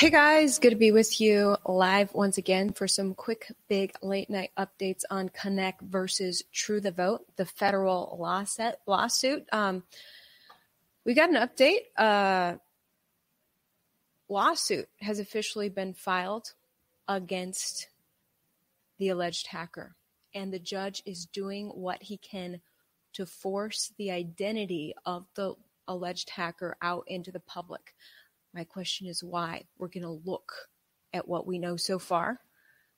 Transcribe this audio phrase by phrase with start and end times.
[0.00, 4.30] Hey guys, good to be with you live once again for some quick, big late
[4.30, 8.76] night updates on Konnech versus True the Vote, the federal lawsuit.
[8.86, 9.46] lawsuit.
[9.52, 9.82] Um,
[11.04, 11.80] we got an update.
[11.98, 12.56] Uh,
[14.30, 16.54] lawsuit has officially been filed
[17.06, 17.88] against
[18.96, 19.96] the alleged hacker,
[20.34, 22.62] and the judge is doing what he can
[23.12, 25.56] to force the identity of the
[25.86, 27.94] alleged hacker out into the public.
[28.54, 29.64] My question is why?
[29.78, 30.52] We're going to look
[31.12, 32.40] at what we know so far.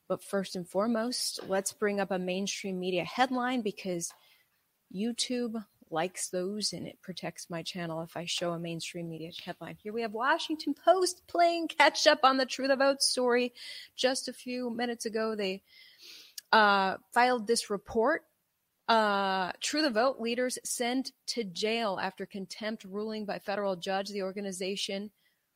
[0.08, 4.12] But first and foremost, let's bring up a mainstream media headline because
[4.94, 9.76] YouTube likes those and it protects my channel if I show a mainstream media headline.
[9.82, 13.52] Here we have Washington Post playing catch up on the Truth Vote story.
[13.94, 15.62] Just a few minutes ago, they
[16.50, 18.24] uh, filed this report.
[18.88, 24.08] Uh, True the Vote leaders sent to jail after contempt ruling by federal judge.
[24.08, 25.10] The organization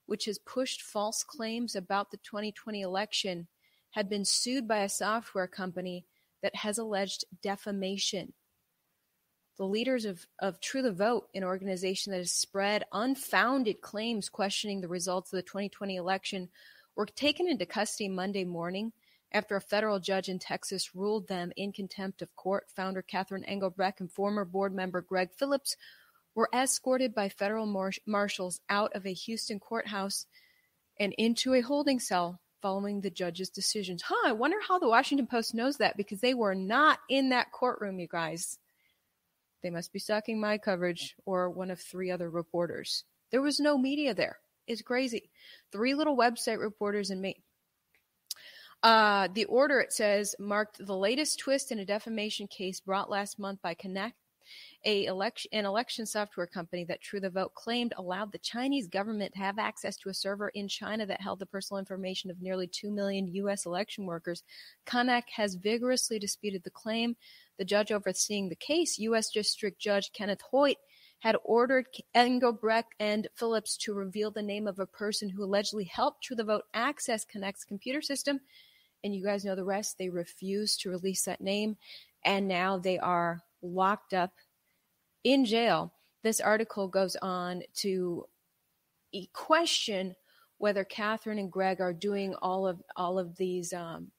[0.07, 3.47] which has pushed false claims about the 2020 election,
[3.91, 6.05] had been sued by a software company
[6.43, 8.33] that has alleged defamation.
[9.59, 14.81] The leaders of, of True the Vote, an organization that has spread unfounded claims questioning
[14.81, 16.49] the results of the 2020 election,
[16.95, 18.93] were taken into custody Monday morning
[19.33, 22.67] after a federal judge in Texas ruled them in contempt of court.
[22.75, 25.77] Founder Catherine Engelbrecht and former board member Greg Phillips
[26.37, 27.67] were escorted by federal
[28.07, 30.27] marshals out of a Houston courthouse
[31.01, 34.03] and into a holding cell following the judge's decisions.
[34.03, 37.53] Huh, I wonder how the Washington Post knows that because they were not in that
[37.53, 38.59] courtroom, you guys.
[39.63, 43.05] They must be sucking my coverage or one of three other reporters.
[43.31, 44.39] There was no media there.
[44.67, 45.31] It's crazy.
[45.73, 47.43] Three little website reporters and me.
[48.83, 53.39] Uh, the order, it says, marked the latest twist in a defamation case brought last
[53.39, 54.13] month by Konnech
[54.85, 59.33] a election, an election software company that True the Vote claimed allowed the Chinese government
[59.35, 62.67] to have access to a server in China that held the personal information of nearly
[62.67, 63.67] 2 million U.S.
[63.67, 64.43] election workers.
[64.87, 67.17] Konnech has vigorously disputed the claim.
[67.59, 69.31] The judge overseeing the case, U.S.
[69.31, 70.77] District Judge Kenneth Hoyt,
[71.21, 76.25] had ordered Engelbrecht and Phillips to reveal the name of a person who allegedly helped
[76.25, 78.41] True the Vote access Konnech's computer system.
[79.03, 79.99] And you guys know the rest.
[79.99, 81.77] They refused to release that name.
[82.25, 84.33] And now they are locked up
[85.25, 85.93] in jail.
[86.23, 88.27] This article goes on to
[89.33, 90.15] question
[90.59, 94.11] whether Catherine and Greg are doing all of all of these um,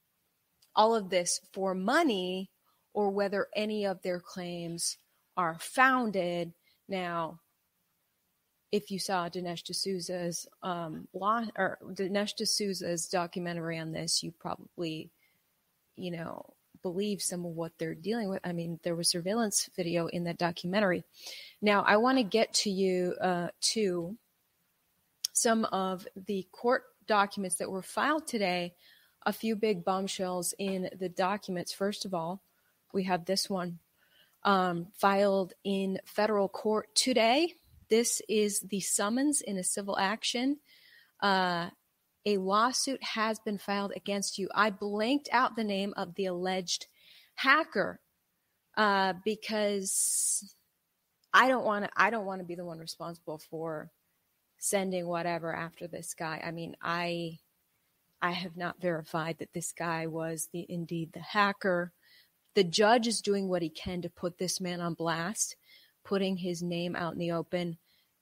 [0.76, 2.50] all of this for money
[2.94, 4.98] or whether any of their claims
[5.36, 6.54] are founded.
[6.88, 7.40] Now,
[8.72, 15.12] if you saw Dinesh D'Souza's um, law or Dinesh D'Souza's documentary on this, you probably,
[15.96, 18.40] you know, believe some of what they're dealing with.
[18.44, 21.04] I mean, there was surveillance video in that documentary.
[21.62, 24.16] Now, I want to get to you uh, to
[25.34, 28.74] some of the court documents that were filed today.
[29.26, 31.74] A few big bombshells in the documents.
[31.74, 32.42] First of all,
[32.94, 33.80] we have this one
[34.44, 37.54] um, filed in federal court today.
[37.90, 40.58] This is the summons in a civil action.
[41.22, 41.70] Uh,
[42.28, 44.50] a lawsuit has been filed against you.
[44.54, 46.88] I blanked out the name of the alleged
[47.36, 48.02] hacker
[48.76, 50.54] uh, because
[51.34, 51.92] I don't want to.
[51.96, 53.92] I don't want to be the one responsible for
[54.58, 56.44] sending whatever after this guy.
[56.46, 57.40] I mean, I
[58.22, 61.94] I have not verified that this guy was the indeed the hacker.
[62.56, 65.56] The judge is doing what he can to put this man on blast,
[66.04, 67.78] putting his name out in the open.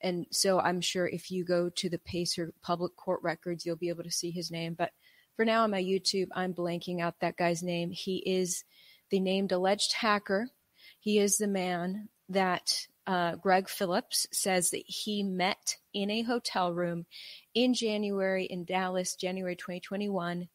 [0.05, 3.89] And so I'm sure if you go to the Pacer public court records, you'll be
[3.89, 4.75] able to see his name.
[4.77, 4.91] But
[5.35, 7.89] for now on my YouTube, I'm blanking out that guy's name.
[7.89, 8.63] He is
[9.09, 10.47] the named alleged hacker.
[10.99, 16.71] He is the man that uh, Greg Phillips says that he met in a hotel
[16.71, 17.07] room
[17.55, 20.47] in January in Dallas, January 2021,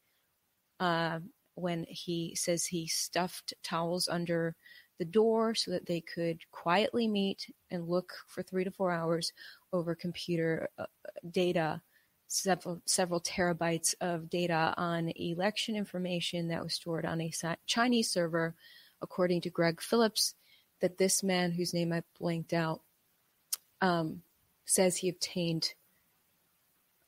[0.79, 1.19] uh,
[1.57, 4.55] when he says he stuffed towels under
[5.01, 9.33] the door so that they could quietly meet and look for three to four hours
[9.73, 10.85] over computer uh,
[11.31, 11.81] data,
[12.29, 17.33] several, several terabytes of data on election information that was stored on a
[17.67, 18.55] Chinese server,
[19.01, 20.35] according to Greg Phillips,
[20.81, 22.83] that this man, whose name I blanked out,
[23.81, 24.21] um,
[24.67, 25.73] says he obtained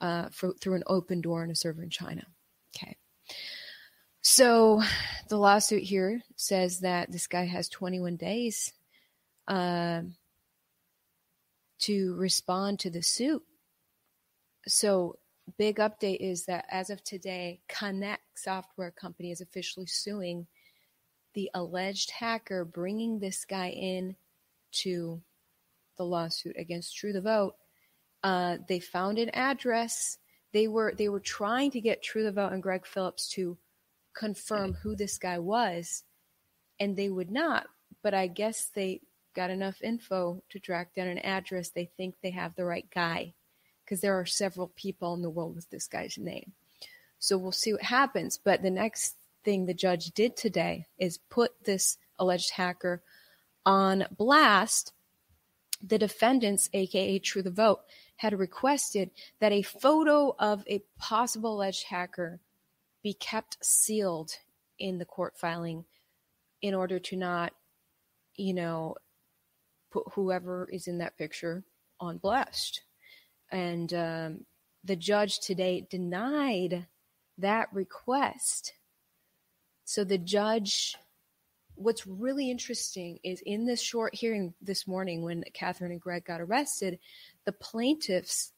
[0.00, 2.24] uh, for, through an open door in a server in China.
[2.74, 2.96] Okay.
[4.22, 4.80] So
[5.28, 8.72] the lawsuit here says that this guy has 21 days
[9.48, 10.02] uh,
[11.80, 13.42] to respond to the suit.
[14.68, 15.18] So
[15.58, 20.46] big update is that as of today, Konnech Software Company is officially suing
[21.34, 24.14] the alleged hacker, bringing this guy in
[24.70, 25.20] to
[25.98, 27.56] the lawsuit against True the Vote.
[28.22, 30.18] Uh, they found an address
[30.52, 33.56] they were they were trying to get True the Vote and Greg Phillips to
[34.14, 36.04] confirm who this guy was,
[36.80, 37.66] and they would not.
[38.02, 39.00] But I guess they
[39.34, 41.70] got enough info to track down an address.
[41.70, 43.34] They think they have the right guy
[43.84, 46.52] because there are several people in the world with this guy's name.
[47.18, 48.38] So we'll see what happens.
[48.42, 53.02] But the next thing the judge did today is put this alleged hacker
[53.64, 54.92] on blast.
[55.84, 57.80] The defendants, aka True the Vote,
[58.16, 59.10] had requested
[59.40, 62.40] that a photo of a possible alleged hacker
[63.02, 64.32] be kept sealed
[64.78, 65.84] in the court filing
[66.60, 67.52] in order to not,
[68.36, 68.96] you know,
[69.90, 71.64] put whoever is in that picture
[72.00, 72.82] on blast.
[73.50, 74.46] And um,
[74.84, 76.86] the judge today denied
[77.38, 78.72] that request.
[79.84, 80.96] So the judge,
[81.74, 86.40] what's really interesting is in this short hearing this morning when Catherine and Greg got
[86.40, 86.98] arrested,
[87.44, 88.52] the plaintiffs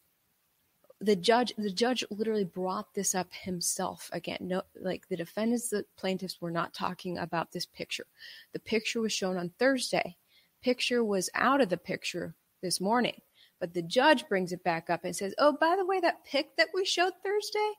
[1.05, 4.39] the judge the judge literally brought this up himself again.
[4.41, 8.07] No like the defendants the plaintiffs were not talking about this picture.
[8.53, 10.17] The picture was shown on thursday.
[10.63, 13.21] Picture was out of the picture this morning.
[13.61, 16.57] But the judge brings it back up and says oh by the way that pic
[16.57, 17.73] that we showed thursday?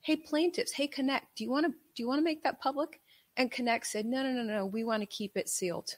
[0.00, 3.00] Hey plaintiffs hey Konnech do you want to do you want to make that public?
[3.36, 5.96] And Konnech said no no no no we want to keep it sealed.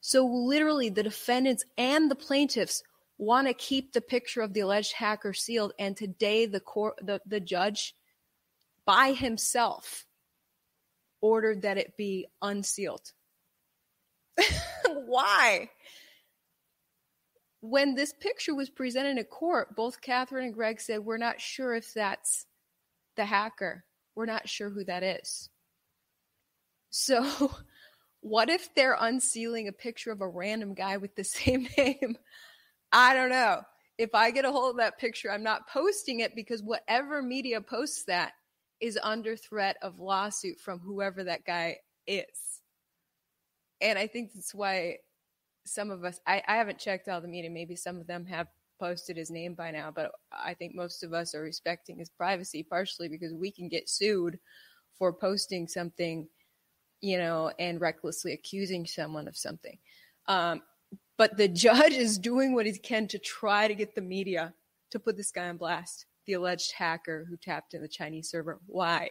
[0.00, 2.82] So literally the defendants and the plaintiffs
[3.18, 7.20] want to keep the picture of the alleged hacker sealed and today the court the,
[7.26, 7.94] the judge
[8.86, 10.06] by himself
[11.20, 13.12] ordered that it be unsealed.
[14.86, 15.68] Why?
[17.60, 21.74] When this picture was presented in court both catherine and greg said we're not sure
[21.74, 22.46] if that's
[23.16, 23.84] the hacker.
[24.14, 25.50] We're not sure who that is.
[26.90, 27.52] So
[28.20, 32.16] what if they're unsealing a picture of a random guy with the same name
[32.92, 33.62] I don't know.
[33.98, 37.60] If I get a hold of that picture, I'm not posting it because whatever media
[37.60, 38.32] posts that
[38.80, 42.60] is under threat of lawsuit from whoever that guy is.
[43.80, 44.98] And I think that's why
[45.64, 47.50] some of us, I, I haven't checked all the media.
[47.50, 48.46] Maybe some of them have
[48.78, 52.62] posted his name by now, but I think most of us are respecting his privacy,
[52.62, 54.38] partially because we can get sued
[54.96, 56.28] for posting something,
[57.00, 59.78] you know, and recklessly accusing someone of something.
[60.26, 60.62] Um,
[61.16, 64.54] but the judge is doing what he can to try to get the media
[64.90, 68.60] to put this guy on blast, the alleged hacker who tapped in the Chinese server.
[68.66, 69.10] Why?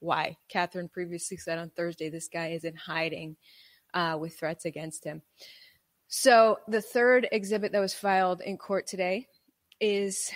[0.00, 0.36] Why?
[0.48, 3.36] Catherine previously said on Thursday this guy is in hiding
[3.94, 5.22] uh, with threats against him.
[6.08, 9.28] So the third exhibit that was filed in court today
[9.80, 10.30] is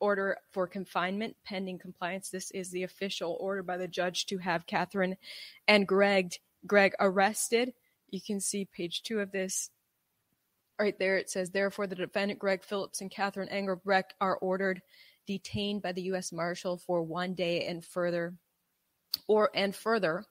[0.00, 2.30] order for confinement pending compliance.
[2.30, 5.16] This is the official order by the judge to have Catherine
[5.68, 6.32] and Greg
[6.66, 7.74] Greg arrested.
[8.10, 9.70] You can see page two of this
[10.78, 14.82] right there it says, therefore, the defendant Greg Phillips and Catherine Engelbrecht are ordered
[15.26, 16.32] detained by the U.S.
[16.32, 18.34] Marshal for one day and further,
[19.28, 20.24] or and further,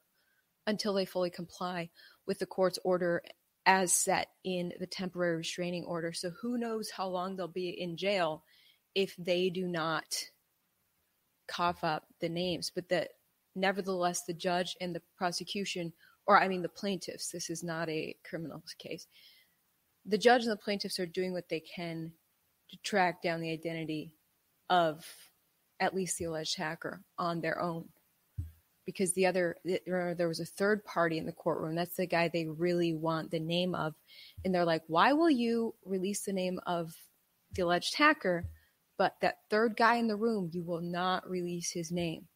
[0.67, 1.89] until they fully comply
[2.27, 3.21] with the court's order
[3.65, 6.11] as set in the temporary restraining order.
[6.13, 8.43] So who knows how long they'll be in jail
[8.93, 10.05] if they do not
[11.47, 13.09] cough up the names, but that
[13.55, 15.93] nevertheless the judge and the prosecution,
[16.27, 19.07] or I mean the plaintiffs, this is not a criminal case
[20.05, 22.11] the judge and the plaintiffs are doing what they can
[22.69, 24.11] to track down the identity
[24.69, 25.05] of
[25.79, 27.87] at least the alleged hacker on their own.
[28.85, 31.73] Because the other there was a third party in the courtroom.
[31.73, 33.93] That's the guy they really want the name of.
[34.43, 36.93] And they're like why will you release the name of
[37.53, 38.45] the alleged hacker
[38.97, 42.27] but that third guy in the room you will not release his name?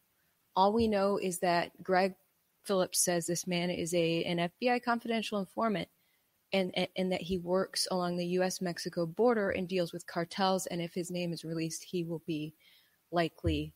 [0.56, 2.14] All we know is that greg
[2.64, 5.88] phillips says this man is a an fbi confidential informant
[6.52, 8.60] and, and, that he works along the U.S.
[8.60, 10.66] Mexico border and deals with cartels.
[10.66, 12.54] And if his name is released, he will be
[13.10, 13.74] likely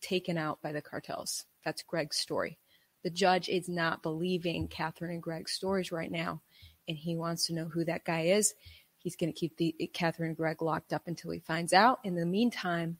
[0.00, 1.44] taken out by the cartels.
[1.64, 2.58] That's Greg's story.
[3.02, 6.40] The judge is not believing Catherine and Greg's stories right now,
[6.88, 8.54] and he wants to know who that guy is.
[8.98, 12.00] He's going to keep the Catherine and Greg locked up until he finds out.
[12.02, 12.98] In the meantime,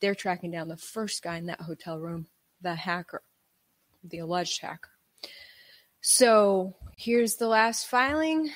[0.00, 2.26] they're tracking down the first guy in that hotel room,
[2.60, 3.22] the hacker,
[4.02, 4.90] the alleged hacker.
[6.06, 8.50] So here's the last filing.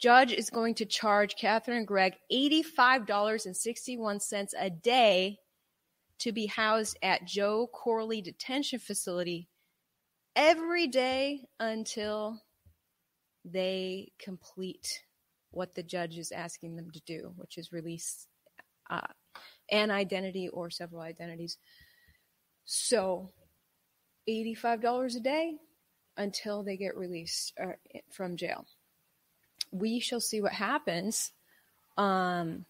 [0.00, 5.38] Judge is going to charge Catherine and Greg $85.61 a day
[6.18, 9.48] to be housed at Joe Corley Detention Facility
[10.34, 12.42] every day until
[13.44, 15.04] they complete
[15.52, 18.26] what the judge is asking them to do, which is release
[18.90, 19.06] uh,
[19.70, 21.58] an identity or several identities.
[22.64, 23.30] So,
[24.28, 25.58] $85 a day
[26.18, 27.72] until they get released uh,
[28.10, 28.66] from jail.
[29.70, 31.32] We shall see what happens.
[31.96, 32.66] Um,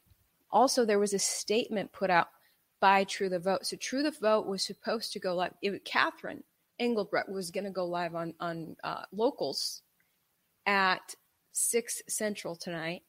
[0.50, 2.28] also, there was a statement put out
[2.80, 3.66] by True the Vote.
[3.66, 5.52] So True the Vote was supposed to go live.
[5.62, 6.44] It, Catherine
[6.78, 9.82] Engelbrecht was going to go live on on uh, locals
[10.66, 11.14] at
[11.52, 13.02] six central tonight.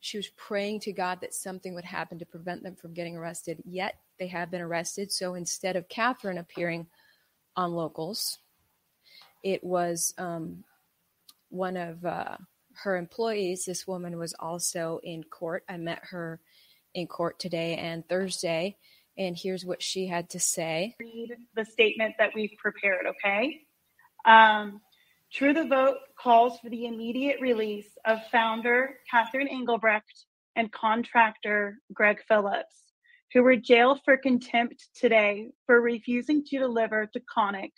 [0.00, 3.62] She was praying to God that something would happen to prevent them from getting arrested.
[3.64, 5.12] Yet they have been arrested.
[5.12, 6.86] So instead of Catherine appearing
[7.54, 8.38] on locals,
[9.42, 10.64] it was um,
[11.48, 12.36] one of uh,
[12.82, 13.64] her employees.
[13.64, 15.64] This woman was also in court.
[15.68, 16.40] I met her
[16.94, 18.76] in court today and Thursday.
[19.18, 20.96] And here's what she had to say.
[20.98, 23.62] Read the statement that we've prepared, okay?
[24.24, 24.80] Um,
[25.32, 30.24] True the Vote calls for the immediate release of founder Catherine Engelbrecht
[30.56, 32.82] and contractor Greg Phillips,
[33.32, 37.70] who were jailed for contempt today for refusing to deliver to Konnech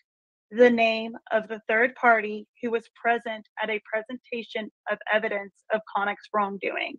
[0.52, 5.80] the name of the third party who was present at a presentation of evidence of
[5.96, 6.98] Konnech's wrongdoing.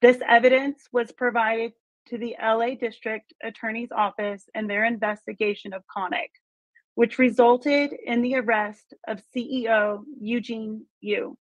[0.00, 1.72] This evidence was provided
[2.06, 6.30] to the LA District Attorney's Office in their investigation of Konnech,
[6.94, 11.36] which resulted in the arrest of CEO Eugene Yu.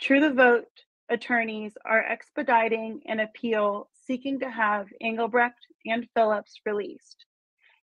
[0.00, 0.66] True the Vote
[1.08, 7.26] attorneys are expediting an appeal seeking to have Engelbrecht and Phillips released.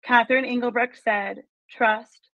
[0.03, 1.41] Catherine Engelbrecht said,
[1.71, 2.29] Trust,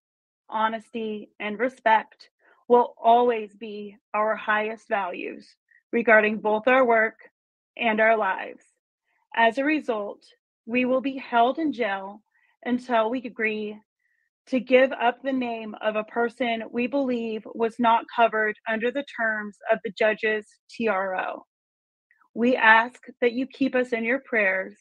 [0.50, 2.30] honesty, and respect
[2.68, 5.48] will always be our highest values
[5.92, 7.16] regarding both our work
[7.78, 8.64] and our lives.
[9.36, 10.24] As a result,
[10.66, 12.22] we will be held in jail
[12.66, 13.78] until we agree
[14.48, 19.06] to give up the name of a person we believe was not covered under the
[19.16, 21.46] terms of the judge's TRO.
[22.34, 24.76] We ask that you keep us in your prayers.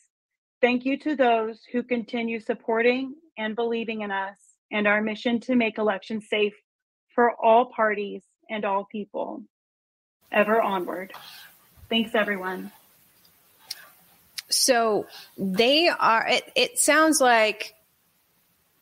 [0.61, 4.39] Thank you to those who continue supporting and believing in us
[4.71, 6.55] and our mission to make elections safe
[7.15, 9.43] for all parties and all people.
[10.31, 11.13] Ever onward.
[11.89, 12.71] Thanks, everyone.
[14.51, 15.07] So
[15.37, 17.75] they are, it, it sounds like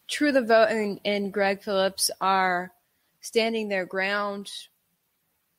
[0.08, 2.72] True the Vote and, and Greg Phillips are
[3.20, 4.50] standing their ground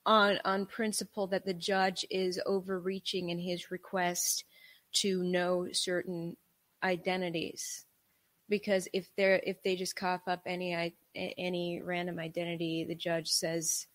[0.06, 4.46] on on principle that the judge is overreaching in his request
[4.94, 6.38] to know certain
[6.82, 7.86] identities
[8.50, 13.88] because if they're if they just cough up any any random identity the judge says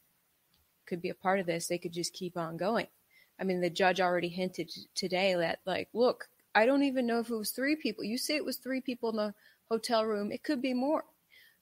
[0.86, 2.86] could be a part of this they could just keep on going.
[3.40, 7.30] I mean the judge already hinted today that like look i don't even know if
[7.30, 8.04] it was three people.
[8.04, 9.34] You say it was three people in the
[9.68, 10.30] hotel room.
[10.32, 11.04] It could be more.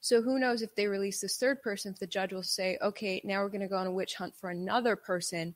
[0.01, 3.21] So who knows if they release this third person if the judge will say okay
[3.25, 5.55] now we're going to go on a witch hunt for another person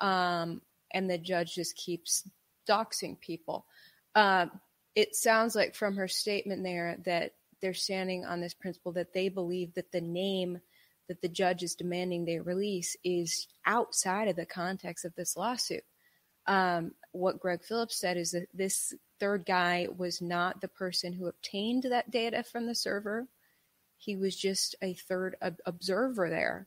[0.00, 0.60] um,
[0.92, 2.28] and the judge just keeps
[2.68, 3.66] doxing people.
[4.14, 4.46] Uh,
[4.94, 9.28] it sounds like from her statement there that they're standing on this principle that they
[9.28, 10.60] believe that the name
[11.08, 15.84] that the judge is demanding they release is outside of the context of this lawsuit.
[16.46, 21.26] Um, what Greg Phillips said is that this third guy was not the person who
[21.26, 23.28] obtained that data from the server.
[23.96, 26.66] He was just a third ob- observer there.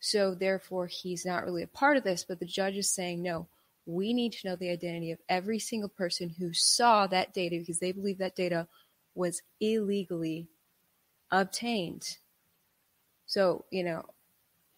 [0.00, 2.24] So, therefore, he's not really a part of this.
[2.24, 3.48] But the judge is saying, no,
[3.86, 7.78] we need to know the identity of every single person who saw that data because
[7.78, 8.66] they believe that data
[9.14, 10.48] was illegally
[11.30, 12.18] obtained.
[13.26, 14.04] So, you know,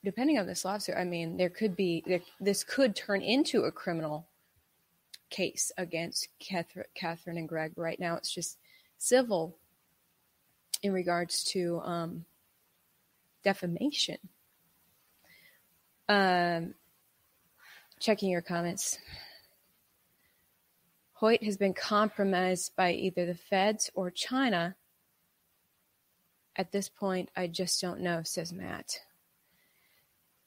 [0.04, 4.26] depending on this lawsuit, I mean, there could be, this could turn into a criminal
[5.30, 7.72] case against Catherine, Catherine and Greg.
[7.76, 8.58] Right now, it's just
[8.98, 9.56] civil
[10.82, 12.24] in regards to um,
[13.42, 14.18] defamation.
[16.08, 16.74] Um,
[18.00, 18.98] checking your comments.
[21.14, 24.76] Hoyt has been compromised by either the feds or China.
[26.54, 29.00] At this point, I just don't know, says Matt.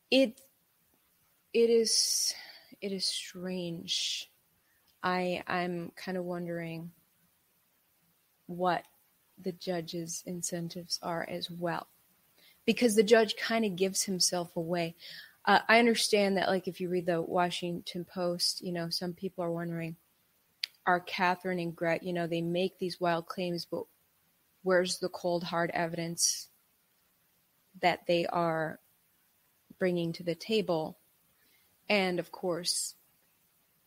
[0.10, 0.39] It
[1.53, 2.34] it is
[2.81, 4.29] it is strange.
[5.03, 6.91] I I'm kind of wondering
[8.48, 8.84] what
[9.38, 11.88] the judge's incentives are as well.
[12.65, 14.96] Because the judge kind of gives himself away.
[15.46, 19.44] Uh, I understand that, like, if you read the Washington Post, you know, some people
[19.44, 19.96] are wondering,
[20.86, 23.84] are Catherine and Greg, you know, they make these wild claims, but
[24.64, 26.48] where's the cold, hard evidence
[27.82, 28.80] that they are
[29.80, 30.98] bringing to the table?
[31.90, 32.96] And of course,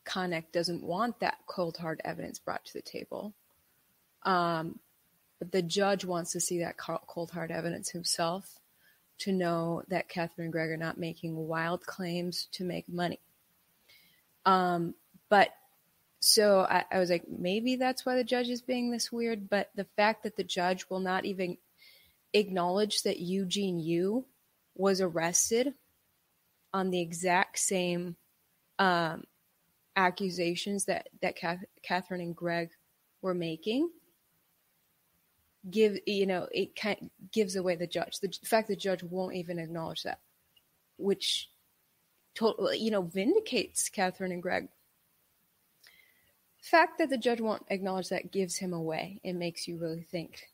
[0.05, 3.33] Konnech doesn't want that cold, hard evidence brought to the table.
[4.25, 4.81] Um,
[5.39, 8.59] but the judge wants to see that cold, hard evidence himself
[9.18, 13.21] to know that Catherine and Greg are not making wild claims to make money.
[14.44, 14.94] Um,
[15.28, 15.50] but
[16.21, 19.49] so I, I was like, maybe that's why the judge is being this weird.
[19.49, 21.59] But the fact that the judge will not even
[22.33, 24.25] acknowledge that Eugene Yu
[24.75, 25.75] was arrested
[26.73, 28.16] on the exact same
[28.78, 29.25] um,
[29.97, 31.37] accusations that that
[31.83, 32.71] Catherine and Greg
[33.23, 33.88] we're making
[35.71, 36.97] give you know it of
[37.33, 38.21] gives away the judge.
[38.21, 40.21] The fact the judge won't even acknowledge that
[40.97, 41.50] which
[42.35, 44.68] totally you know vindicates catherine and greg.
[46.62, 49.21] Fact that the judge won't acknowledge that gives him away.
[49.23, 50.49] It makes you really think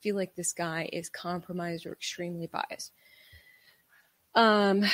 [0.00, 2.92] feel like this guy is compromised or extremely biased.
[4.34, 4.84] Um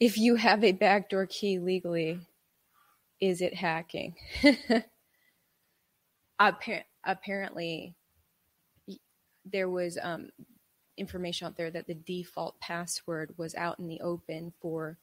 [0.00, 2.20] if you have a backdoor key legally
[3.20, 4.14] is it hacking
[6.38, 7.94] apparently
[9.44, 10.30] there was um,
[10.96, 14.98] information out there that the default password was out in the open for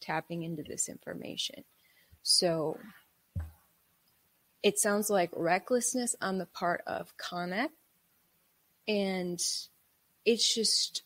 [0.00, 1.64] tapping into this information.
[2.22, 2.78] So
[4.62, 7.70] it sounds like recklessness on the part of Konnech.
[8.88, 9.40] And
[10.24, 11.02] it's just,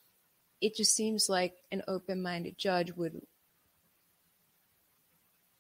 [0.61, 3.21] it just seems like an open minded judge would,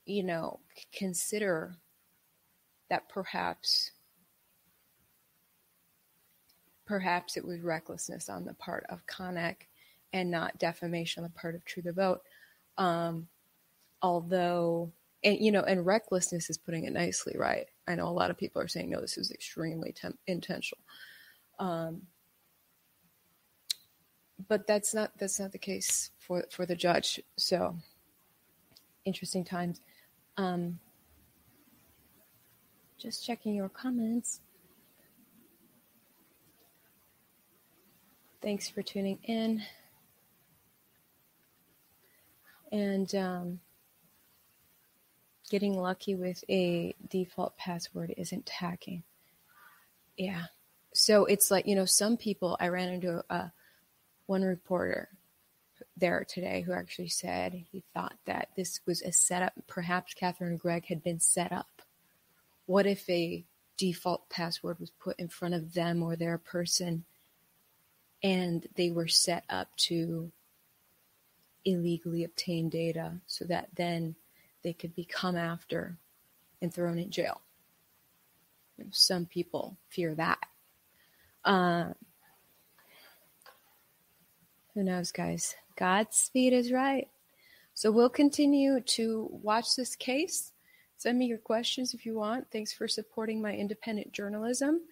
[0.07, 0.61] you know,
[0.95, 1.77] consider
[2.90, 3.92] that perhaps
[6.85, 9.68] perhaps it was recklessness on the part of Konnech
[10.12, 12.20] and not defamation on the part of True the Vote.
[12.78, 13.28] Um,
[14.02, 14.90] although,
[15.23, 17.66] and you know, and recklessness is putting it nicely, right?
[17.87, 20.82] I know a lot of people are saying, no, this is extremely temp- intentional.
[21.61, 22.02] Um,
[24.49, 27.20] but that's not that's not the case for for the judge.
[27.37, 27.76] So
[29.04, 29.80] interesting times.
[30.37, 30.80] Um,
[33.00, 34.40] just checking your comments.
[38.42, 39.62] Thanks for tuning in.
[42.71, 43.61] And um,
[45.50, 49.02] getting lucky with a default password isn't hacking.
[50.16, 50.45] Yeah.
[50.92, 53.50] So it's like, you know, some people, I ran into a,
[54.26, 55.09] one reporter
[55.97, 59.54] there today who actually said he thought that this was a setup.
[59.66, 61.83] Perhaps Catherine and Greg had been set up
[62.71, 63.45] what if a
[63.77, 67.03] default password was put in front of them or their person
[68.23, 70.31] and they were set up to
[71.64, 74.14] illegally obtain data so that then
[74.62, 75.97] they could be come after
[76.62, 77.40] and thrown in jail.
[78.92, 80.38] Some people fear that.
[81.44, 81.87] Uh,
[84.75, 85.57] who knows, guys?
[85.75, 87.09] Godspeed is right.
[87.75, 90.53] So we'll continue to watch this case.
[91.01, 92.51] Send me your questions if you want.
[92.53, 94.83] Thanks for supporting my independent journalism.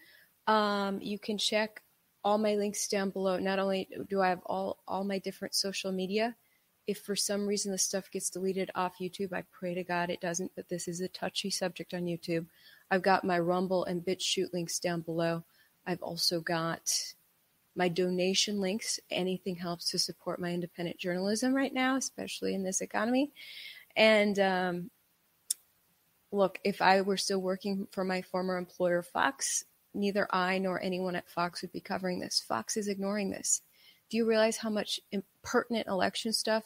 [0.47, 1.83] Um, you can check
[2.25, 3.39] all my links down below.
[3.39, 6.35] Not only do I have all, all my different social media,
[6.87, 10.23] if for some reason the stuff gets deleted off YouTube, I pray to God it
[10.23, 12.47] doesn't, but this is a touchy subject on YouTube.
[12.91, 15.45] I've got my Rumble and BitChute links down below.
[15.87, 16.91] I've also got
[17.77, 18.99] my donation links.
[19.11, 23.31] Anything helps to support my independent journalism right now, especially in this economy.
[23.95, 24.91] And um,
[26.31, 29.65] look, if I were still working for my former employer, Fox,
[29.95, 32.41] neither I nor anyone at Fox would be covering this.
[32.41, 33.63] Fox is ignoring this.
[34.11, 36.65] Do you realize how much impertinent election stuff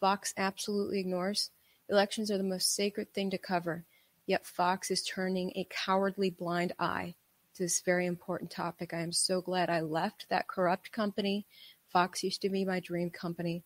[0.00, 1.50] Fox absolutely ignores?
[1.88, 3.84] Elections are the most sacred thing to cover,
[4.26, 7.14] yet Fox is turning a cowardly blind eye
[7.54, 8.94] to this very important topic.
[8.94, 11.46] I am so glad I left that corrupt company.
[11.92, 13.62] Fox used to be my dream company,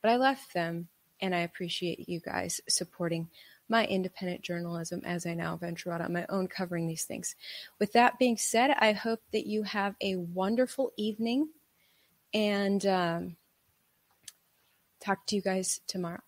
[0.00, 0.88] but I left them,
[1.20, 3.28] and I appreciate you guys supporting
[3.70, 7.36] my independent journalism as I now venture out on my own covering these things.
[7.78, 11.48] With that being said, I hope that you have a wonderful evening
[12.34, 13.36] and um,
[15.00, 16.20] talk to you guys tomorrow.